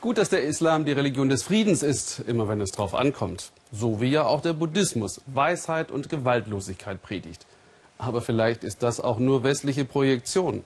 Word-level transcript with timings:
Gut, 0.00 0.16
dass 0.16 0.30
der 0.30 0.44
Islam 0.44 0.86
die 0.86 0.92
Religion 0.92 1.28
des 1.28 1.42
Friedens 1.42 1.82
ist, 1.82 2.20
immer 2.20 2.48
wenn 2.48 2.62
es 2.62 2.72
drauf 2.72 2.94
ankommt. 2.94 3.52
So 3.70 4.00
wie 4.00 4.06
ja 4.06 4.24
auch 4.24 4.40
der 4.40 4.54
Buddhismus 4.54 5.20
Weisheit 5.26 5.90
und 5.90 6.08
Gewaltlosigkeit 6.08 7.02
predigt. 7.02 7.44
Aber 7.98 8.22
vielleicht 8.22 8.64
ist 8.64 8.82
das 8.82 8.98
auch 8.98 9.18
nur 9.18 9.44
westliche 9.44 9.84
Projektion. 9.84 10.64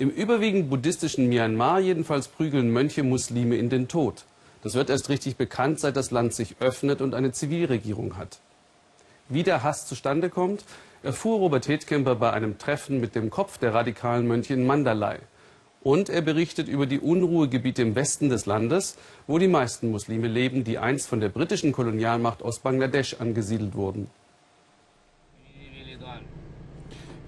Im 0.00 0.10
überwiegend 0.10 0.68
buddhistischen 0.68 1.28
Myanmar 1.28 1.78
jedenfalls 1.78 2.26
prügeln 2.26 2.70
Mönche 2.72 3.04
Muslime 3.04 3.54
in 3.54 3.70
den 3.70 3.86
Tod. 3.86 4.24
Das 4.64 4.74
wird 4.74 4.90
erst 4.90 5.10
richtig 5.10 5.36
bekannt, 5.36 5.78
seit 5.78 5.94
das 5.94 6.10
Land 6.10 6.34
sich 6.34 6.56
öffnet 6.58 7.00
und 7.00 7.14
eine 7.14 7.30
Zivilregierung 7.30 8.16
hat. 8.16 8.40
Wie 9.28 9.44
der 9.44 9.62
Hass 9.62 9.86
zustande 9.86 10.28
kommt, 10.28 10.64
erfuhr 11.04 11.38
Robert 11.38 11.68
Hedkemper 11.68 12.16
bei 12.16 12.32
einem 12.32 12.58
Treffen 12.58 13.00
mit 13.00 13.14
dem 13.14 13.30
Kopf 13.30 13.58
der 13.58 13.74
radikalen 13.74 14.26
Mönche 14.26 14.54
in 14.54 14.66
Mandalay. 14.66 15.18
Und 15.86 16.08
er 16.08 16.20
berichtet 16.20 16.66
über 16.66 16.84
die 16.84 16.98
Unruhegebiete 16.98 17.80
im 17.80 17.94
Westen 17.94 18.28
des 18.28 18.44
Landes, 18.44 18.96
wo 19.28 19.38
die 19.38 19.46
meisten 19.46 19.92
Muslime 19.92 20.26
leben, 20.26 20.64
die 20.64 20.78
einst 20.78 21.06
von 21.06 21.20
der 21.20 21.28
britischen 21.28 21.70
Kolonialmacht 21.70 22.42
aus 22.42 22.58
Bangladesch 22.58 23.14
angesiedelt 23.20 23.76
wurden. 23.76 24.08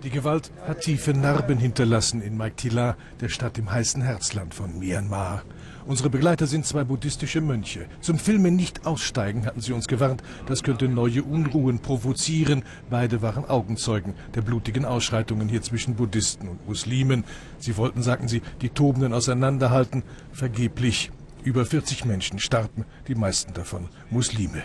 Die 0.02 0.10
Gewalt 0.10 0.50
hat 0.66 0.80
tiefe 0.80 1.12
Narben 1.12 1.58
hinterlassen 1.58 2.20
in 2.20 2.36
Maiktila, 2.36 2.96
der 3.20 3.28
Stadt 3.28 3.58
im 3.58 3.70
heißen 3.70 4.02
Herzland 4.02 4.54
von 4.54 4.76
Myanmar. 4.76 5.44
Unsere 5.88 6.10
Begleiter 6.10 6.46
sind 6.46 6.66
zwei 6.66 6.84
buddhistische 6.84 7.40
Mönche. 7.40 7.86
Zum 8.02 8.18
Filmen 8.18 8.56
nicht 8.56 8.84
aussteigen, 8.84 9.46
hatten 9.46 9.62
sie 9.62 9.72
uns 9.72 9.88
gewarnt. 9.88 10.22
Das 10.44 10.62
könnte 10.62 10.86
neue 10.86 11.22
Unruhen 11.22 11.78
provozieren. 11.78 12.62
Beide 12.90 13.22
waren 13.22 13.46
Augenzeugen 13.46 14.12
der 14.34 14.42
blutigen 14.42 14.84
Ausschreitungen 14.84 15.48
hier 15.48 15.62
zwischen 15.62 15.94
Buddhisten 15.94 16.46
und 16.50 16.68
Muslimen. 16.68 17.24
Sie 17.58 17.78
wollten, 17.78 18.02
sagten 18.02 18.28
sie, 18.28 18.42
die 18.60 18.68
Tobenden 18.68 19.14
auseinanderhalten. 19.14 20.02
Vergeblich. 20.30 21.10
Über 21.42 21.64
40 21.64 22.04
Menschen 22.04 22.38
starben, 22.38 22.84
die 23.06 23.14
meisten 23.14 23.54
davon 23.54 23.88
Muslime. 24.10 24.64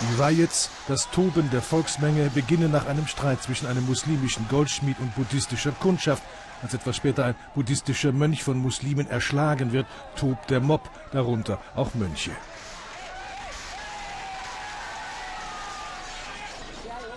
Die 0.00 0.22
Riots, 0.22 0.70
das 0.86 1.10
Toben 1.10 1.50
der 1.50 1.60
Volksmenge, 1.60 2.30
beginnen 2.30 2.70
nach 2.70 2.86
einem 2.86 3.08
Streit 3.08 3.42
zwischen 3.42 3.66
einem 3.66 3.84
muslimischen 3.84 4.46
Goldschmied 4.48 5.00
und 5.00 5.12
buddhistischer 5.16 5.72
Kundschaft. 5.72 6.22
Als 6.62 6.72
etwas 6.72 6.96
später 6.96 7.24
ein 7.24 7.34
buddhistischer 7.56 8.12
Mönch 8.12 8.44
von 8.44 8.58
Muslimen 8.58 9.08
erschlagen 9.10 9.72
wird, 9.72 9.86
tobt 10.14 10.50
der 10.50 10.60
Mob, 10.60 10.88
darunter 11.10 11.60
auch 11.74 11.94
Mönche. 11.94 12.30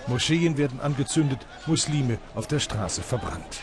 Moscheen 0.07 0.57
werden 0.57 0.81
angezündet, 0.81 1.45
Muslime 1.67 2.17
auf 2.33 2.47
der 2.47 2.59
Straße 2.59 3.03
verbrannt. 3.03 3.61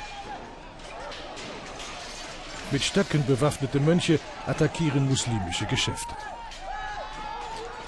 Mit 2.71 2.85
Stöcken 2.85 3.27
bewaffnete 3.27 3.81
Mönche 3.81 4.21
attackieren 4.47 5.09
muslimische 5.09 5.67
Geschäfte. 5.67 6.15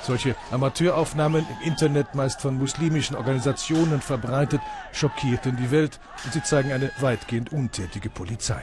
Solche 0.03 0.35
Amateuraufnahmen 0.51 1.47
im 1.47 1.69
Internet, 1.69 2.15
meist 2.15 2.41
von 2.41 2.57
muslimischen 2.59 3.17
Organisationen 3.17 4.01
verbreitet, 4.01 4.61
schockierten 4.93 5.57
die 5.57 5.71
Welt 5.71 6.01
und 6.25 6.33
sie 6.33 6.43
zeigen 6.43 6.73
eine 6.73 6.91
weitgehend 7.01 7.53
untätige 7.53 8.09
Polizei. 8.09 8.63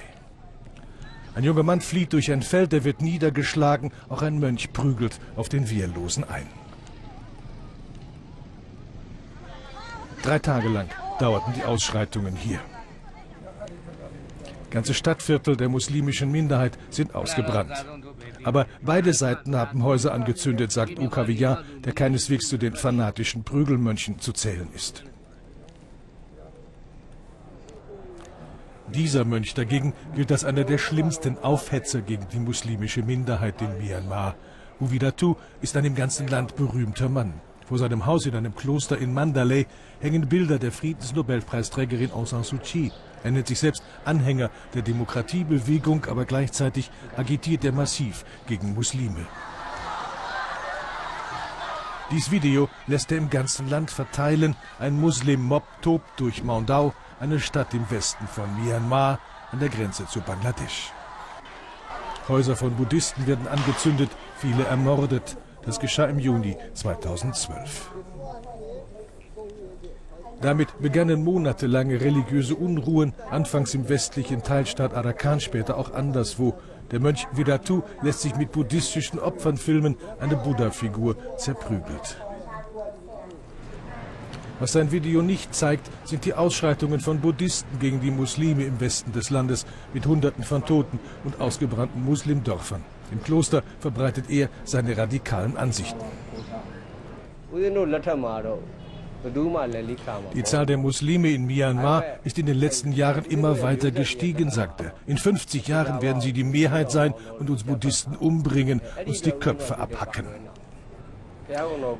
Ein 1.36 1.44
junger 1.44 1.64
Mann 1.64 1.82
flieht 1.82 2.14
durch 2.14 2.32
ein 2.32 2.42
Feld, 2.42 2.74
er 2.74 2.84
wird 2.84 3.02
niedergeschlagen, 3.02 3.92
auch 4.10 4.24
ein 4.24 4.40
Mönch 4.40 4.74
prügelt 4.74 5.20
auf 5.36 5.50
den 5.50 5.70
Wehrlosen 5.70 6.24
ein. 6.28 6.48
Drei 10.24 10.40
Tage 10.40 10.68
lang 10.68 10.90
dauerten 11.20 11.54
die 11.54 11.64
Ausschreitungen 11.64 12.36
hier. 12.36 12.60
Ganze 14.72 14.94
Stadtviertel 14.94 15.56
der 15.56 15.70
muslimischen 15.70 16.32
Minderheit 16.32 16.78
sind 16.90 17.16
ausgebrannt. 17.16 17.86
Aber 18.44 18.66
beide 18.82 19.14
Seiten 19.14 19.56
haben 19.56 19.84
Häuser 19.84 20.14
angezündet, 20.14 20.72
sagt 20.72 21.00
Ukawiya, 21.00 21.64
der 21.84 21.94
keineswegs 21.94 22.50
zu 22.50 22.58
den 22.58 22.76
fanatischen 22.76 23.44
Prügelmönchen 23.44 24.20
zu 24.20 24.34
zählen 24.34 24.68
ist. 24.74 25.04
Dieser 28.94 29.26
Mönch 29.26 29.54
dagegen 29.54 29.94
gilt 30.16 30.32
als 30.32 30.46
einer 30.46 30.64
der 30.64 30.78
schlimmsten 30.78 31.38
Aufhetzer 31.40 32.02
gegen 32.02 32.26
die 32.32 32.40
muslimische 32.40 33.04
Minderheit 33.04 33.62
in 33.62 33.78
Myanmar. 33.78 34.36
Uvidatu 34.80 35.36
ist 35.62 35.76
ein 35.76 35.84
im 35.84 35.96
ganzen 35.96 36.28
Land 36.28 36.56
berühmter 36.56 37.10
Mann. 37.10 37.34
Vor 37.68 37.78
seinem 37.80 38.06
Haus 38.06 38.26
in 38.26 38.34
einem 38.34 38.56
Kloster 38.56 38.98
in 38.98 39.14
Mandalay 39.14 39.66
hängen 40.00 40.30
Bilder 40.30 40.58
der 40.58 40.72
Friedensnobelpreisträgerin 40.72 42.12
Aung 42.12 42.26
San 42.26 42.44
Suu 42.44 42.60
Kyi. 42.64 42.92
Er 43.24 43.32
nennt 43.32 43.48
sich 43.48 43.60
selbst 43.60 43.84
Anhänger 44.06 44.50
der 44.74 44.82
Demokratiebewegung, 44.82 46.06
aber 46.06 46.26
gleichzeitig 46.26 46.92
agitiert 47.16 47.66
er 47.66 47.72
massiv 47.72 48.26
gegen 48.48 48.74
Muslime. 48.74 49.26
Dies 52.10 52.32
Video 52.32 52.70
lässt 52.88 53.12
er 53.12 53.18
im 53.18 53.30
ganzen 53.30 53.70
Land 53.70 53.92
verteilen. 53.92 54.56
Ein 54.80 55.00
Muslim-Mob 55.00 55.64
tobt 55.82 56.20
durch 56.20 56.42
Maundau, 56.42 56.94
eine 57.20 57.40
Stadt 57.40 57.74
im 57.74 57.90
Westen 57.92 58.28
von 58.28 58.46
Myanmar 58.64 59.20
an 59.52 59.60
der 59.60 59.70
Grenze 59.70 60.06
zu 60.06 60.22
Bangladesch. 60.22 60.94
Häuser 62.30 62.56
von 62.56 62.76
Buddhisten 62.76 63.28
werden 63.28 63.48
angezündet, 63.48 64.10
viele 64.38 64.64
ermordet. 64.66 65.38
Das 65.64 65.80
geschah 65.80 66.06
im 66.06 66.20
Juni 66.20 66.56
2012. 66.74 67.92
Damit 70.48 70.80
begannen 70.80 71.26
monatelange 71.26 72.00
religiöse 72.00 72.56
Unruhen, 72.56 73.12
anfangs 73.30 73.74
im 73.74 73.90
westlichen 73.90 74.44
Teilstaat 74.44 74.94
Arakan, 74.94 75.42
später 75.42 75.76
auch 75.76 75.94
anderswo. 75.94 76.54
Der 76.90 77.02
Mönch 77.02 77.28
Vedatu 77.34 77.82
lässt 78.02 78.22
sich 78.22 78.34
mit 78.38 78.54
buddhistischen 78.54 79.20
Opfern 79.20 79.58
filmen, 79.58 79.98
eine 80.22 80.38
Buddha-Figur 80.38 81.18
zerprügelt. 81.36 82.22
Was 84.62 84.72
sein 84.72 84.94
Video 84.94 85.22
nicht 85.22 85.54
zeigt, 85.54 85.92
sind 86.06 86.24
die 86.24 86.34
Ausschreitungen 86.34 87.02
von 87.02 87.20
Buddhisten 87.20 87.80
gegen 87.80 88.00
die 88.00 88.10
Muslime 88.10 88.64
im 88.64 88.80
Westen 88.80 89.12
des 89.12 89.30
Landes 89.30 89.66
mit 89.94 90.06
Hunderten 90.06 90.46
von 90.46 90.64
Toten 90.64 90.98
und 91.26 91.42
ausgebrannten 91.42 92.06
Muslimdörfern. 92.06 92.86
Im 93.12 93.22
Kloster 93.22 93.64
verbreitet 93.82 94.30
er 94.30 94.48
seine 94.64 94.96
radikalen 94.98 95.58
Ansichten. 95.58 96.06
Die 100.34 100.44
Zahl 100.44 100.66
der 100.66 100.78
Muslime 100.78 101.32
in 101.32 101.46
Myanmar 101.46 102.04
ist 102.24 102.38
in 102.38 102.46
den 102.46 102.58
letzten 102.58 102.92
Jahren 102.92 103.26
immer 103.26 103.62
weiter 103.62 103.92
gestiegen, 103.92 104.52
sagt 104.52 104.82
er. 104.82 104.94
In 105.06 105.18
50 105.18 105.68
Jahren 105.68 106.02
werden 106.02 106.22
sie 106.22 106.34
die 106.34 106.44
Mehrheit 106.44 106.92
sein 106.92 107.14
und 107.40 107.50
uns 107.50 107.64
Buddhisten 107.64 108.16
umbringen, 108.16 108.82
uns 109.06 109.22
die 109.22 109.32
Köpfe 109.32 109.78
abhacken. 109.78 110.26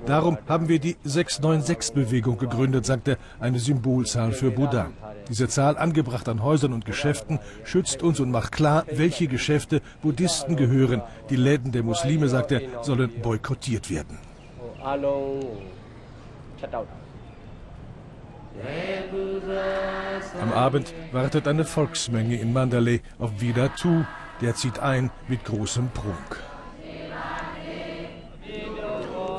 Darum 0.06 0.38
haben 0.48 0.68
wir 0.68 0.80
die 0.80 0.96
696-Bewegung 1.06 2.38
gegründet, 2.38 2.86
sagt 2.86 3.08
er, 3.08 3.18
eine 3.40 3.60
Symbolzahl 3.60 4.34
für 4.34 4.52
Buddha. 4.52 4.92
Diese 5.30 5.48
Zahl, 5.48 5.78
angebracht 5.78 6.28
an 6.30 6.44
Häusern 6.44 6.74
und 6.74 6.86
Geschäften, 6.86 7.40
schützt 7.64 8.04
uns 8.04 8.20
und 8.20 8.30
macht 8.30 8.52
klar, 8.52 8.86
welche 8.92 9.28
Geschäfte 9.28 9.82
Buddhisten 10.02 10.56
gehören. 10.56 11.02
Die 11.30 11.36
Läden 11.36 11.72
der 11.72 11.84
Muslime, 11.84 12.28
sagt 12.28 12.52
er, 12.52 12.62
sollen 12.84 13.10
boykottiert 13.22 13.90
werden. 13.90 14.20
Am 20.42 20.52
Abend 20.54 20.94
wartet 21.12 21.48
eine 21.48 21.66
Volksmenge 21.66 22.40
in 22.40 22.54
Mandalay 22.54 23.02
auf 23.20 23.40
Vidatu. 23.40 24.04
Der 24.42 24.56
zieht 24.56 24.80
ein 24.80 25.10
mit 25.28 25.44
großem 25.46 25.90
Prunk. 25.90 26.44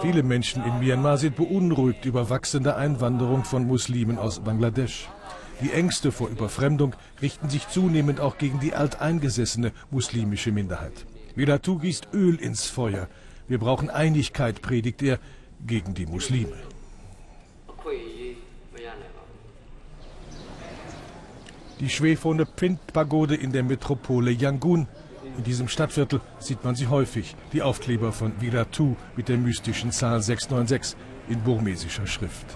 Viele 0.00 0.22
Menschen 0.22 0.64
in 0.64 0.78
Myanmar 0.78 1.18
sind 1.18 1.36
beunruhigt 1.36 2.04
über 2.04 2.30
wachsende 2.30 2.76
Einwanderung 2.76 3.44
von 3.44 3.66
Muslimen 3.66 4.18
aus 4.18 4.40
Bangladesch. 4.40 5.08
Die 5.60 5.72
Ängste 5.72 6.12
vor 6.12 6.28
Überfremdung 6.28 6.94
richten 7.20 7.48
sich 7.48 7.68
zunehmend 7.68 8.20
auch 8.20 8.38
gegen 8.38 8.60
die 8.60 8.74
alteingesessene 8.74 9.72
muslimische 9.90 10.52
Minderheit. 10.52 11.04
Vidatu 11.34 11.78
gießt 11.78 12.08
Öl 12.12 12.36
ins 12.36 12.66
Feuer. 12.66 13.08
Wir 13.48 13.58
brauchen 13.58 13.90
Einigkeit, 13.90 14.62
predigt 14.62 15.02
er, 15.02 15.18
gegen 15.66 15.94
die 15.94 16.06
Muslime. 16.06 16.54
Die 21.80 21.88
schwefone 21.88 22.44
Pint-Pagode 22.44 23.36
in 23.36 23.52
der 23.52 23.62
Metropole 23.62 24.32
Yangon. 24.32 24.88
In 25.36 25.44
diesem 25.44 25.68
Stadtviertel 25.68 26.20
sieht 26.40 26.64
man 26.64 26.74
sie 26.74 26.88
häufig, 26.88 27.36
die 27.52 27.62
Aufkleber 27.62 28.10
von 28.10 28.32
Viratu 28.40 28.96
mit 29.14 29.28
der 29.28 29.36
mystischen 29.36 29.92
Zahl 29.92 30.20
696 30.20 30.96
in 31.28 31.40
burmesischer 31.40 32.06
Schrift. 32.08 32.46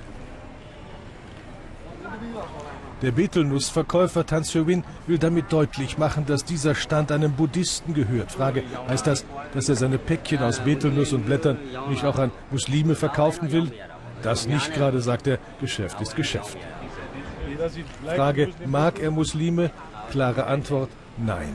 Der 3.02 3.12
Betelnussverkäufer 3.12 4.26
Tan 4.26 4.44
Win 4.44 4.84
will 5.06 5.18
damit 5.18 5.52
deutlich 5.52 5.98
machen, 5.98 6.26
dass 6.26 6.44
dieser 6.44 6.74
Stand 6.74 7.12
einem 7.12 7.32
Buddhisten 7.32 7.94
gehört. 7.94 8.32
Frage, 8.32 8.64
heißt 8.88 9.06
das, 9.06 9.24
dass 9.54 9.68
er 9.68 9.76
seine 9.76 9.98
Päckchen 9.98 10.38
aus 10.38 10.60
Betelnuss 10.60 11.12
und 11.12 11.26
Blättern 11.26 11.58
nicht 11.88 12.04
auch 12.04 12.18
an 12.18 12.32
Muslime 12.50 12.96
verkaufen 12.96 13.52
will? 13.52 13.72
Das 14.22 14.46
nicht 14.46 14.72
gerade, 14.74 15.00
sagt 15.00 15.26
er, 15.26 15.38
Geschäft 15.60 16.00
ist 16.00 16.14
Geschäft. 16.14 16.56
Frage, 18.14 18.48
mag 18.66 18.98
er 18.98 19.10
Muslime? 19.10 19.70
Klare 20.10 20.46
Antwort, 20.46 20.90
Nein. 21.18 21.54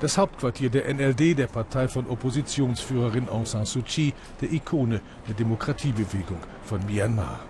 Das 0.00 0.18
Hauptquartier 0.18 0.70
der 0.70 0.92
NLD, 0.92 1.38
der 1.38 1.46
Partei 1.46 1.86
von 1.86 2.08
Oppositionsführerin 2.08 3.28
Aung 3.28 3.46
San 3.46 3.64
Suu 3.64 3.82
Kyi, 3.82 4.12
der 4.40 4.52
Ikone 4.52 5.00
der 5.28 5.34
Demokratiebewegung 5.34 6.38
von 6.64 6.84
Myanmar. 6.86 7.40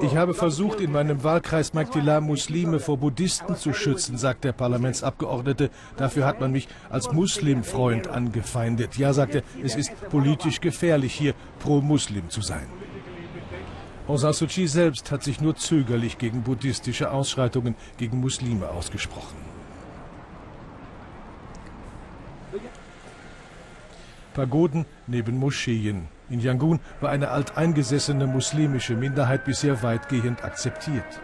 Ich 0.00 0.16
habe 0.16 0.34
versucht, 0.34 0.80
in 0.80 0.92
meinem 0.92 1.24
Wahlkreis 1.24 1.72
Maktila 1.72 2.20
Muslime 2.20 2.78
vor 2.78 2.98
Buddhisten 2.98 3.56
zu 3.56 3.72
schützen, 3.72 4.18
sagt 4.18 4.44
der 4.44 4.52
Parlamentsabgeordnete. 4.52 5.70
Dafür 5.96 6.26
hat 6.26 6.40
man 6.40 6.52
mich 6.52 6.68
als 6.90 7.12
Muslimfreund 7.12 8.08
angefeindet. 8.08 8.96
Ja, 8.96 9.12
sagt 9.12 9.34
er, 9.34 9.42
es 9.62 9.76
ist 9.76 9.92
politisch 10.10 10.60
gefährlich, 10.60 11.14
hier 11.14 11.34
pro-Muslim 11.58 12.28
zu 12.28 12.42
sein. 12.42 12.66
Aung 14.06 14.16
San 14.16 14.32
Suu 14.32 14.46
Kyi 14.46 14.66
selbst 14.66 15.10
hat 15.10 15.22
sich 15.22 15.40
nur 15.40 15.56
zögerlich 15.56 16.16
gegen 16.16 16.42
buddhistische 16.42 17.10
Ausschreitungen 17.10 17.74
gegen 17.98 18.20
Muslime 18.20 18.68
ausgesprochen. 18.70 19.36
Pagoden 24.32 24.86
neben 25.06 25.36
Moscheen. 25.36 26.08
In 26.30 26.40
Yangon 26.40 26.80
war 27.00 27.10
eine 27.10 27.30
alteingesessene 27.30 28.26
muslimische 28.26 28.94
Minderheit 28.94 29.44
bisher 29.44 29.82
weitgehend 29.82 30.44
akzeptiert. 30.44 31.20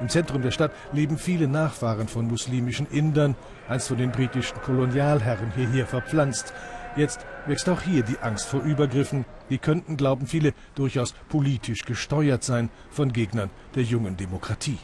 Im 0.00 0.08
Zentrum 0.08 0.42
der 0.42 0.50
Stadt 0.50 0.72
leben 0.92 1.16
viele 1.16 1.46
Nachfahren 1.46 2.08
von 2.08 2.26
muslimischen 2.26 2.88
Indern, 2.90 3.36
einst 3.68 3.86
von 3.86 3.98
den 3.98 4.10
britischen 4.10 4.60
Kolonialherren 4.60 5.52
hierher 5.54 5.86
verpflanzt. 5.86 6.52
Jetzt 6.96 7.24
wächst 7.46 7.68
auch 7.68 7.82
hier 7.82 8.02
die 8.02 8.18
Angst 8.18 8.46
vor 8.46 8.62
Übergriffen. 8.62 9.24
Die 9.48 9.58
könnten, 9.58 9.96
glauben 9.96 10.26
viele, 10.26 10.54
durchaus 10.74 11.14
politisch 11.28 11.84
gesteuert 11.84 12.42
sein 12.42 12.68
von 12.90 13.12
Gegnern 13.12 13.50
der 13.76 13.84
jungen 13.84 14.16
Demokratie. 14.16 14.78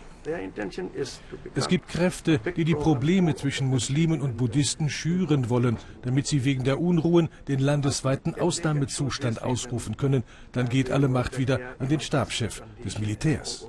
Es 1.54 1.68
gibt 1.68 1.88
Kräfte, 1.88 2.38
die 2.56 2.64
die 2.64 2.74
Probleme 2.74 3.34
zwischen 3.34 3.68
Muslimen 3.68 4.20
und 4.20 4.36
Buddhisten 4.36 4.88
schüren 4.88 5.48
wollen, 5.48 5.76
damit 6.02 6.26
sie 6.26 6.44
wegen 6.44 6.64
der 6.64 6.80
Unruhen 6.80 7.28
den 7.46 7.60
landesweiten 7.60 8.34
Ausnahmezustand 8.34 9.42
ausrufen 9.42 9.96
können. 9.96 10.24
Dann 10.52 10.68
geht 10.68 10.90
alle 10.90 11.08
Macht 11.08 11.38
wieder 11.38 11.60
an 11.78 11.88
den 11.88 12.00
Stabschef 12.00 12.62
des 12.84 12.98
Militärs. 12.98 13.66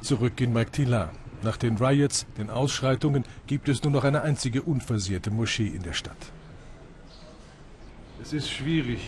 Zurück 0.00 0.40
in 0.40 0.52
Maktila. 0.52 1.10
Nach 1.42 1.56
den 1.56 1.76
Riots, 1.76 2.26
den 2.36 2.50
Ausschreitungen, 2.50 3.24
gibt 3.46 3.68
es 3.68 3.82
nur 3.84 3.92
noch 3.92 4.04
eine 4.04 4.22
einzige 4.22 4.62
unversehrte 4.62 5.30
Moschee 5.30 5.68
in 5.68 5.82
der 5.82 5.92
Stadt. 5.92 6.32
Es 8.20 8.32
ist 8.32 8.50
schwierig, 8.50 9.00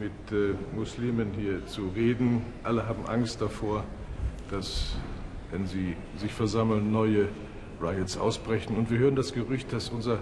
mit 0.00 0.10
äh, 0.32 0.54
Muslimen 0.74 1.32
hier 1.34 1.64
zu 1.66 1.88
reden. 1.94 2.42
Alle 2.64 2.86
haben 2.86 3.06
Angst 3.06 3.40
davor, 3.40 3.84
dass, 4.50 4.96
wenn 5.52 5.66
sie 5.66 5.96
sich 6.16 6.32
versammeln, 6.32 6.90
neue 6.90 7.28
Riots 7.80 8.16
ausbrechen. 8.18 8.76
Und 8.76 8.90
wir 8.90 8.98
hören 8.98 9.14
das 9.14 9.32
Gerücht, 9.32 9.72
dass 9.72 9.90
unser 9.90 10.18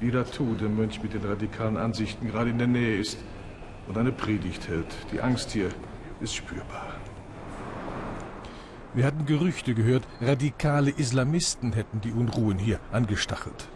Iratu, 0.00 0.54
der 0.54 0.68
Mönch 0.68 1.02
mit 1.02 1.12
den 1.12 1.24
radikalen 1.24 1.76
Ansichten, 1.76 2.28
gerade 2.28 2.50
in 2.50 2.58
der 2.58 2.68
Nähe 2.68 2.98
ist 2.98 3.18
und 3.88 3.98
eine 3.98 4.12
Predigt 4.12 4.68
hält. 4.68 4.86
Die 5.12 5.20
Angst 5.20 5.50
hier 5.50 5.70
ist 6.20 6.36
spürbar. 6.36 6.94
Wir 8.94 9.04
hatten 9.04 9.26
Gerüchte 9.26 9.74
gehört, 9.74 10.06
radikale 10.20 10.90
Islamisten 10.90 11.72
hätten 11.72 12.00
die 12.00 12.12
Unruhen 12.12 12.58
hier 12.58 12.78
angestachelt. 12.92 13.68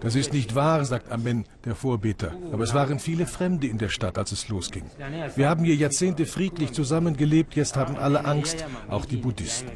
Das 0.00 0.14
ist 0.14 0.32
nicht 0.32 0.54
wahr, 0.54 0.84
sagt 0.84 1.10
Amen, 1.10 1.44
der 1.64 1.74
Vorbeter. 1.74 2.32
Aber 2.52 2.64
es 2.64 2.74
waren 2.74 2.98
viele 2.98 3.26
Fremde 3.26 3.66
in 3.66 3.78
der 3.78 3.88
Stadt, 3.88 4.18
als 4.18 4.32
es 4.32 4.48
losging. 4.48 4.84
Wir 5.36 5.48
haben 5.48 5.64
hier 5.64 5.74
Jahrzehnte 5.74 6.26
friedlich 6.26 6.72
zusammengelebt, 6.72 7.54
jetzt 7.54 7.76
haben 7.76 7.96
alle 7.96 8.24
Angst, 8.24 8.64
auch 8.88 9.04
die 9.04 9.16
Buddhisten. 9.16 9.70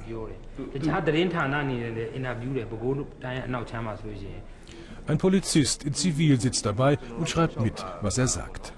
Ein 5.06 5.18
Polizist 5.18 5.84
in 5.84 5.94
Zivil 5.94 6.40
sitzt 6.40 6.64
dabei 6.64 6.98
und 7.18 7.28
schreibt 7.28 7.60
mit, 7.60 7.84
was 8.00 8.18
er 8.18 8.26
sagt. 8.26 8.72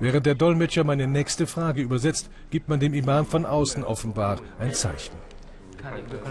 Während 0.00 0.26
der 0.26 0.34
Dolmetscher 0.34 0.84
meine 0.84 1.06
nächste 1.06 1.46
Frage 1.46 1.80
übersetzt, 1.80 2.28
gibt 2.50 2.68
man 2.68 2.80
dem 2.80 2.94
Imam 2.94 3.26
von 3.26 3.46
außen 3.46 3.84
offenbar 3.84 4.40
ein 4.58 4.74
Zeichen. 4.74 5.14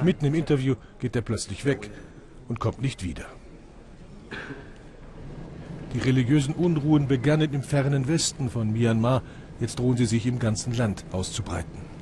Mitten 0.04 0.26
im 0.26 0.34
Interview 0.34 0.76
geht 1.00 1.16
er 1.16 1.22
plötzlich 1.22 1.66
weg 1.66 1.90
und 2.48 2.60
kommt 2.60 2.82
nicht 2.82 3.04
wieder. 3.04 3.26
Die 5.94 6.00
religiösen 6.00 6.56
Unruhen 6.56 7.08
begannen 7.08 7.54
im 7.54 7.62
fernen 7.62 8.08
Westen 8.08 8.50
von 8.50 8.72
Myanmar. 8.72 9.22
Jetzt 9.60 9.78
drohen 9.78 9.98
sie 9.98 10.08
sich 10.08 10.26
im 10.26 10.40
ganzen 10.40 10.74
Land 10.74 11.06
auszubreiten. 11.12 11.94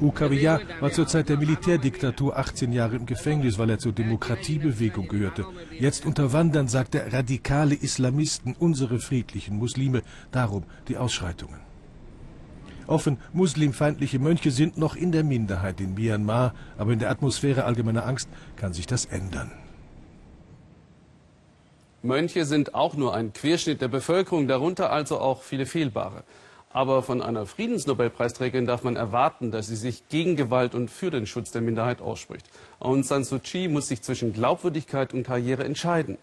Ukawia 0.00 0.60
war 0.80 0.90
zur 0.90 1.06
Zeit 1.06 1.28
der 1.28 1.36
Militärdiktatur 1.36 2.36
18 2.36 2.72
Jahre 2.72 2.96
im 2.96 3.06
Gefängnis, 3.06 3.58
weil 3.58 3.70
er 3.70 3.78
zur 3.78 3.92
Demokratiebewegung 3.92 5.08
gehörte. 5.08 5.46
Jetzt 5.78 6.04
unterwandern, 6.04 6.68
sagt 6.68 6.94
er, 6.94 7.12
radikale 7.12 7.74
Islamisten 7.74 8.56
unsere 8.58 8.98
friedlichen 8.98 9.56
Muslime. 9.56 10.02
Darum 10.32 10.64
die 10.88 10.96
Ausschreitungen. 10.96 11.63
Offen 12.86 13.18
muslimfeindliche 13.32 14.18
Mönche 14.18 14.50
sind 14.50 14.78
noch 14.78 14.96
in 14.96 15.12
der 15.12 15.24
Minderheit 15.24 15.80
in 15.80 15.94
Myanmar, 15.94 16.54
aber 16.78 16.92
in 16.92 16.98
der 16.98 17.10
Atmosphäre 17.10 17.64
allgemeiner 17.64 18.06
Angst 18.06 18.28
kann 18.56 18.72
sich 18.72 18.86
das 18.86 19.06
ändern. 19.06 19.50
Mönche 22.02 22.44
sind 22.44 22.74
auch 22.74 22.96
nur 22.96 23.14
ein 23.14 23.32
Querschnitt 23.32 23.80
der 23.80 23.88
Bevölkerung, 23.88 24.46
darunter 24.46 24.92
also 24.92 25.18
auch 25.18 25.42
viele 25.42 25.64
Fehlbare. 25.64 26.22
Aber 26.70 27.02
von 27.02 27.22
einer 27.22 27.46
Friedensnobelpreisträgerin 27.46 28.66
darf 28.66 28.82
man 28.82 28.96
erwarten, 28.96 29.52
dass 29.52 29.68
sie 29.68 29.76
sich 29.76 30.08
gegen 30.08 30.34
Gewalt 30.36 30.74
und 30.74 30.90
für 30.90 31.10
den 31.10 31.24
Schutz 31.24 31.52
der 31.52 31.62
Minderheit 31.62 32.02
ausspricht. 32.02 32.46
Aung 32.80 33.04
San 33.04 33.24
Suu 33.24 33.38
Kyi 33.38 33.68
muss 33.68 33.88
sich 33.88 34.02
zwischen 34.02 34.32
Glaubwürdigkeit 34.32 35.14
und 35.14 35.22
Karriere 35.22 35.64
entscheiden. 35.64 36.18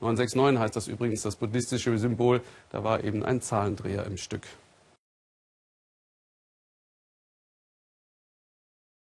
969 0.00 0.60
heißt 0.60 0.76
das 0.76 0.88
übrigens 0.88 1.22
das 1.22 1.36
buddhistische 1.36 1.96
Symbol. 1.96 2.42
Da 2.70 2.82
war 2.82 3.04
eben 3.04 3.24
ein 3.24 3.40
Zahlendreher 3.40 4.04
im 4.04 4.16
Stück. 4.16 4.42